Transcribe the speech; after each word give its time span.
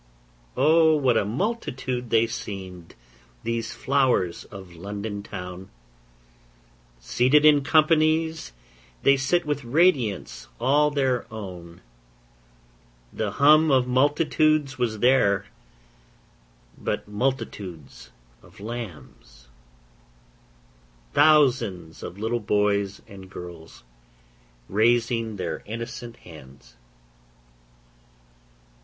O 0.57 0.95
what 0.95 1.15
a 1.15 1.23
multitude 1.23 2.09
they 2.09 2.25
seemed, 2.25 2.95
these 3.43 3.71
flowers 3.71 4.45
of 4.45 4.73
London 4.73 5.21
town! 5.21 5.69
Seated 6.99 7.45
in 7.45 7.61
companies 7.63 8.51
they 9.03 9.15
sit, 9.15 9.45
with 9.45 9.63
radiance 9.63 10.47
all 10.59 10.89
their 10.89 11.31
own. 11.31 11.81
The 13.13 13.29
hum 13.33 13.69
of 13.69 13.85
multitudes 13.85 14.75
was 14.79 14.97
there, 14.97 15.45
but 16.79 17.07
multitudes 17.07 18.09
of 18.41 18.59
lambs, 18.59 19.49
Thousands 21.13 22.01
of 22.01 22.17
little 22.17 22.39
boys 22.39 23.03
and 23.07 23.29
girls 23.29 23.83
raising 24.67 25.35
their 25.35 25.61
innocent 25.67 26.15
hands. 26.15 26.75